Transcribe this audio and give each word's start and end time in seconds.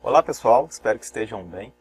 Olá 0.00 0.22
pessoal, 0.22 0.66
espero 0.70 0.98
que 0.98 1.04
estejam 1.04 1.44
bem. 1.44 1.72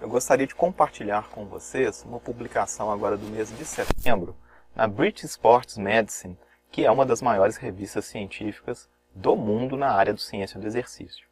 Eu 0.00 0.08
gostaria 0.08 0.46
de 0.46 0.54
compartilhar 0.54 1.28
com 1.30 1.46
vocês 1.46 2.02
uma 2.02 2.20
publicação 2.20 2.90
agora 2.90 3.16
do 3.16 3.26
mês 3.26 3.56
de 3.56 3.64
setembro 3.64 4.36
na 4.74 4.86
British 4.86 5.24
Sports 5.24 5.78
Medicine, 5.78 6.36
que 6.70 6.84
é 6.84 6.90
uma 6.90 7.06
das 7.06 7.22
maiores 7.22 7.56
revistas 7.56 8.04
científicas 8.04 8.88
do 9.14 9.36
mundo 9.36 9.76
na 9.76 9.92
área 9.92 10.12
do 10.12 10.20
ciência 10.20 10.60
do 10.60 10.66
exercício. 10.66 11.26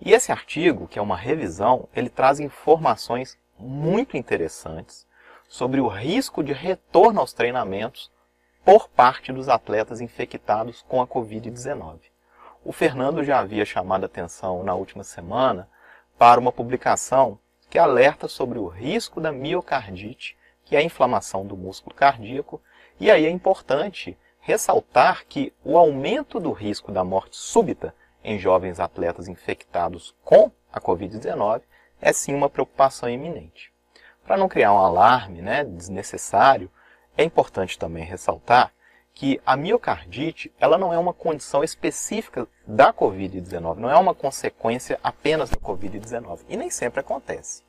E 0.00 0.12
esse 0.12 0.30
artigo, 0.32 0.88
que 0.88 0.98
é 0.98 1.02
uma 1.02 1.16
revisão, 1.16 1.88
ele 1.94 2.08
traz 2.08 2.38
informações 2.38 3.38
muito 3.58 4.16
interessantes 4.16 5.06
sobre 5.48 5.80
o 5.80 5.88
risco 5.88 6.42
de 6.42 6.52
retorno 6.52 7.20
aos 7.20 7.32
treinamentos 7.32 8.10
por 8.64 8.88
parte 8.88 9.32
dos 9.32 9.48
atletas 9.48 10.00
infectados 10.00 10.84
com 10.88 11.00
a 11.00 11.06
Covid-19. 11.06 11.98
O 12.64 12.72
Fernando 12.72 13.24
já 13.24 13.40
havia 13.40 13.64
chamado 13.64 14.04
atenção 14.04 14.62
na 14.62 14.74
última 14.74 15.02
semana 15.02 15.68
para 16.18 16.38
uma 16.38 16.52
publicação 16.52 17.38
que 17.70 17.78
alerta 17.78 18.28
sobre 18.28 18.58
o 18.58 18.66
risco 18.66 19.20
da 19.20 19.32
miocardite, 19.32 20.36
que 20.64 20.76
é 20.76 20.80
a 20.80 20.82
inflamação 20.82 21.46
do 21.46 21.56
músculo 21.56 21.94
cardíaco, 21.94 22.60
e 22.98 23.10
aí 23.10 23.24
é 23.24 23.30
importante 23.30 24.18
ressaltar 24.40 25.24
que 25.26 25.52
o 25.64 25.78
aumento 25.78 26.38
do 26.38 26.52
risco 26.52 26.92
da 26.92 27.02
morte 27.02 27.36
súbita 27.36 27.94
em 28.22 28.38
jovens 28.38 28.78
atletas 28.78 29.28
infectados 29.28 30.14
com 30.22 30.50
a 30.72 30.80
Covid-19 30.80 31.62
é 32.00 32.12
sim 32.12 32.34
uma 32.34 32.50
preocupação 32.50 33.08
iminente. 33.08 33.72
Para 34.24 34.36
não 34.36 34.48
criar 34.48 34.72
um 34.72 34.78
alarme 34.78 35.40
né, 35.40 35.64
desnecessário, 35.64 36.70
é 37.16 37.24
importante 37.24 37.78
também 37.78 38.04
ressaltar 38.04 38.72
que 39.12 39.40
a 39.44 39.56
miocardite 39.56 40.52
ela 40.58 40.78
não 40.78 40.92
é 40.92 40.98
uma 40.98 41.12
condição 41.12 41.62
específica 41.62 42.46
da 42.66 42.92
Covid-19, 42.92 43.76
não 43.76 43.90
é 43.90 43.96
uma 43.96 44.14
consequência 44.14 44.98
apenas 45.02 45.50
da 45.50 45.56
Covid-19, 45.56 46.40
e 46.48 46.56
nem 46.56 46.70
sempre 46.70 47.00
acontece. 47.00 47.62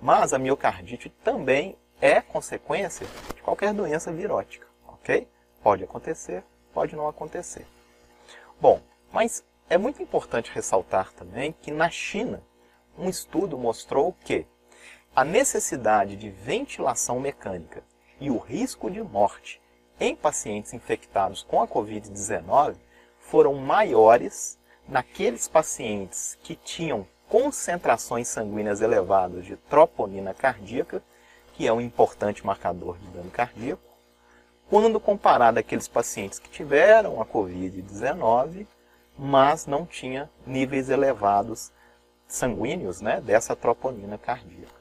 Mas 0.00 0.32
a 0.32 0.38
miocardite 0.38 1.08
também 1.24 1.76
é 2.00 2.20
consequência 2.20 3.06
de 3.34 3.42
qualquer 3.42 3.72
doença 3.72 4.12
virótica, 4.12 4.66
ok? 4.86 5.26
Pode 5.62 5.84
acontecer, 5.84 6.44
pode 6.72 6.94
não 6.94 7.08
acontecer. 7.08 7.66
Bom, 8.60 8.80
mas 9.12 9.44
é 9.68 9.78
muito 9.78 10.02
importante 10.02 10.50
ressaltar 10.52 11.12
também 11.12 11.52
que 11.62 11.70
na 11.70 11.88
China, 11.88 12.42
um 12.98 13.08
estudo 13.08 13.56
mostrou 13.56 14.12
que 14.24 14.46
a 15.14 15.24
necessidade 15.24 16.16
de 16.16 16.28
ventilação 16.28 17.18
mecânica 17.18 17.82
e 18.22 18.30
o 18.30 18.38
risco 18.38 18.88
de 18.88 19.02
morte 19.02 19.60
em 19.98 20.14
pacientes 20.14 20.72
infectados 20.72 21.42
com 21.42 21.60
a 21.60 21.66
Covid-19 21.66 22.76
foram 23.18 23.54
maiores 23.54 24.56
naqueles 24.88 25.48
pacientes 25.48 26.38
que 26.40 26.54
tinham 26.54 27.04
concentrações 27.28 28.28
sanguíneas 28.28 28.80
elevadas 28.80 29.44
de 29.44 29.56
troponina 29.56 30.32
cardíaca, 30.32 31.02
que 31.54 31.66
é 31.66 31.72
um 31.72 31.80
importante 31.80 32.46
marcador 32.46 32.96
de 32.96 33.08
dano 33.08 33.30
cardíaco, 33.30 33.82
quando 34.70 35.00
comparado 35.00 35.58
àqueles 35.58 35.88
pacientes 35.88 36.38
que 36.38 36.48
tiveram 36.48 37.20
a 37.20 37.26
Covid-19, 37.26 38.68
mas 39.18 39.66
não 39.66 39.84
tinha 39.84 40.30
níveis 40.46 40.90
elevados 40.90 41.72
sanguíneos 42.28 43.00
né, 43.00 43.20
dessa 43.20 43.56
troponina 43.56 44.16
cardíaca. 44.16 44.80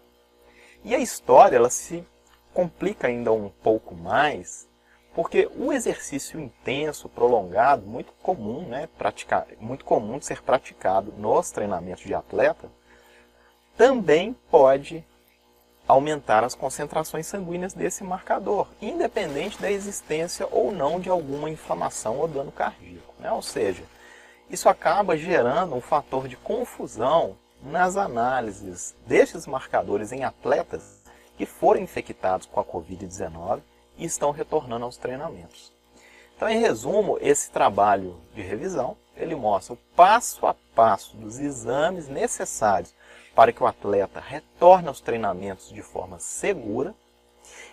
E 0.84 0.94
a 0.94 1.00
história 1.00 1.56
ela 1.56 1.70
se 1.72 2.06
complica 2.54 3.08
ainda 3.08 3.32
um 3.32 3.50
pouco 3.50 3.96
mais, 3.96 4.68
porque 5.14 5.50
o 5.56 5.74
exercício 5.74 6.40
intenso, 6.40 7.10
prolongado, 7.10 7.86
muito 7.86 8.14
comum, 8.22 8.68
né, 8.68 8.88
praticar, 8.98 9.48
muito 9.60 9.84
comum 9.84 10.18
de 10.18 10.26
ser 10.26 10.42
praticado 10.42 11.14
nos 11.18 11.52
treinamentos 11.52 12.04
de 12.04 12.14
atleta, 12.14 12.70
também 13.78 14.36
pode 14.50 15.04
aumentar 15.88 16.44
as 16.44 16.56
concentrações 16.56 17.26
sanguíneas 17.26 17.74
desse 17.74 18.04
marcador, 18.04 18.68
independente 18.82 19.62
da 19.62 19.72
existência 19.72 20.48
ou 20.50 20.72
não 20.72 21.00
de 21.00 21.10
alguma 21.10 21.50
inflamação 21.50 22.18
ou 22.18 22.28
dano 22.28 22.52
cardíaco. 22.52 23.14
Né? 23.20 23.32
Ou 23.32 23.42
seja, 23.42 23.84
isso 24.50 24.70
acaba 24.70 25.18
gerando 25.18 25.76
um 25.76 25.82
fator 25.82 26.28
de 26.28 26.38
confusão 26.38 27.36
nas 27.64 27.98
análises 27.98 28.96
destes 29.06 29.46
marcadores 29.46 30.12
em 30.12 30.24
atletas 30.24 31.01
que 31.38 31.46
foram 31.46 31.82
infectados 31.82 32.46
com 32.46 32.60
a 32.60 32.66
Covid-19 32.66 33.62
e 33.98 34.06
estão 34.06 34.32
retornando 34.32 34.86
aos 34.86 34.98
treinamentos. 34.98 35.72
Então, 36.36 36.50
em 36.50 36.60
resumo, 36.60 37.18
esse 37.22 37.52
trabalho 37.52 38.18
de 38.34 38.42
revisão, 38.42 38.98
ele 39.16 39.36
mostra 39.36 39.76
o 39.76 39.78
passo 39.96 40.48
a 40.48 40.56
passo 40.76 41.16
dos 41.16 41.38
exames 41.38 42.08
necessários 42.08 42.96
para 43.36 43.52
que 43.52 43.62
o 43.62 43.68
atleta 43.68 44.20
retorne 44.20 44.88
aos 44.88 45.00
treinamentos 45.00 45.70
de 45.70 45.82
forma 45.82 46.18
segura. 46.20 46.96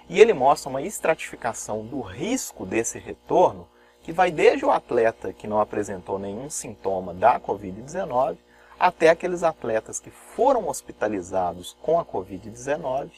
E 0.09 0.21
ele 0.21 0.33
mostra 0.33 0.69
uma 0.69 0.83
estratificação 0.83 1.85
do 1.85 2.01
risco 2.01 2.67
desse 2.67 2.99
retorno, 2.99 3.67
que 4.03 4.13
vai 4.13 4.31
desde 4.31 4.65
o 4.65 4.71
atleta 4.71 5.33
que 5.33 5.47
não 5.47 5.61
apresentou 5.61 6.19
nenhum 6.19 6.49
sintoma 6.49 7.13
da 7.13 7.41
Covid-19, 7.41 8.37
até 8.79 9.09
aqueles 9.09 9.43
atletas 9.43 9.99
que 9.99 10.11
foram 10.11 10.69
hospitalizados 10.69 11.77
com 11.83 11.99
a 11.99 12.05
Covid-19 12.05 13.11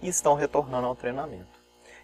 e 0.00 0.08
estão 0.08 0.34
retornando 0.34 0.86
ao 0.86 0.94
treinamento. 0.94 1.56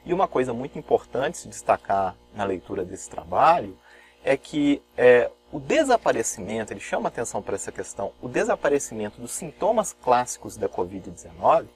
E 0.04 0.12
uma 0.12 0.26
coisa 0.26 0.52
muito 0.52 0.78
importante 0.78 1.38
se 1.38 1.48
destacar 1.48 2.16
na 2.34 2.44
leitura 2.44 2.84
desse 2.84 3.08
trabalho 3.08 3.78
é 4.24 4.36
que 4.36 4.82
é, 4.96 5.30
o 5.52 5.60
desaparecimento, 5.60 6.72
ele 6.72 6.80
chama 6.80 7.08
atenção 7.08 7.42
para 7.42 7.54
essa 7.54 7.70
questão, 7.70 8.12
o 8.20 8.28
desaparecimento 8.28 9.20
dos 9.20 9.32
sintomas 9.32 9.92
clássicos 9.92 10.56
da 10.56 10.68
Covid-19 10.68 11.66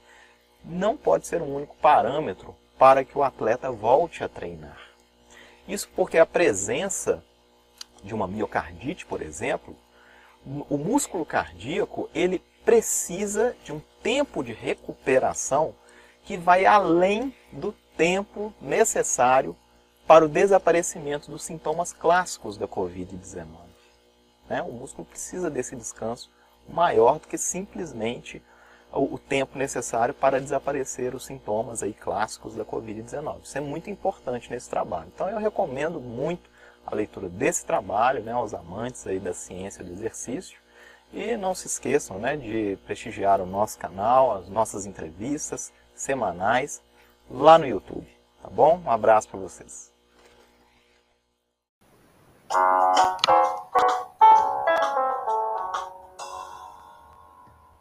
não 0.63 0.97
pode 0.97 1.27
ser 1.27 1.41
um 1.41 1.55
único 1.55 1.75
parâmetro 1.77 2.55
para 2.77 3.03
que 3.03 3.17
o 3.17 3.23
atleta 3.23 3.71
volte 3.71 4.23
a 4.23 4.29
treinar. 4.29 4.77
Isso 5.67 5.89
porque 5.95 6.17
a 6.17 6.25
presença 6.25 7.23
de 8.03 8.13
uma 8.13 8.27
miocardite, 8.27 9.05
por 9.05 9.21
exemplo, 9.21 9.75
o 10.69 10.77
músculo 10.77 11.25
cardíaco 11.25 12.09
ele 12.13 12.41
precisa 12.63 13.55
de 13.63 13.73
um 13.73 13.81
tempo 14.01 14.43
de 14.43 14.53
recuperação 14.53 15.73
que 16.27 16.35
vai 16.35 16.65
além 16.65 17.33
do 17.53 17.73
tempo 17.95 18.53
necessário 18.61 19.55
para 20.05 20.25
o 20.25 20.27
desaparecimento 20.27 21.31
dos 21.31 21.41
sintomas 21.41 21.93
clássicos 21.93 22.57
da 22.57 22.67
Covid-19. 22.67 23.45
Né? 24.49 24.61
O 24.61 24.73
músculo 24.73 25.07
precisa 25.07 25.49
desse 25.49 25.73
descanso 25.73 26.29
maior 26.67 27.17
do 27.17 27.29
que 27.29 27.37
simplesmente 27.37 28.43
o, 28.91 29.17
tempo 29.17 29.57
necessário 29.57 30.13
para 30.13 30.41
desaparecer 30.41 31.15
os 31.15 31.25
sintomas 31.25 31.81
aí 31.81 31.93
clássicos 31.93 32.55
da 32.55 32.65
Covid-19. 32.65 33.43
Isso 33.43 33.57
é 33.57 33.61
muito 33.61 33.89
importante 33.89 34.51
nesse 34.51 34.69
trabalho. 34.69 35.09
Então 35.15 35.29
eu 35.29 35.37
recomendo 35.37 36.01
muito 36.01 36.49
a 36.85 36.93
leitura 36.93 37.29
desse 37.29 37.65
trabalho 37.65 38.21
né, 38.21 38.33
aos 38.33 38.53
amantes 38.53 39.07
aí 39.07 39.19
da 39.19 39.33
ciência 39.33 39.81
do 39.81 39.93
exercício. 39.93 40.59
E 41.13 41.37
não 41.37 41.55
se 41.55 41.67
esqueçam 41.67 42.19
né, 42.19 42.35
de 42.35 42.77
prestigiar 42.85 43.39
o 43.39 43.45
nosso 43.45 43.79
canal, 43.79 44.35
as 44.35 44.49
nossas 44.49 44.85
entrevistas 44.85 45.71
semanais 45.97 46.81
lá 47.29 47.57
no 47.57 47.67
YouTube. 47.67 48.07
Tá 48.41 48.49
bom? 48.49 48.81
Um 48.85 48.91
abraço 48.91 49.27
para 49.27 49.39
vocês. 49.39 49.96